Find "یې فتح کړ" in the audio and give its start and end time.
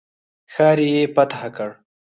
0.91-1.69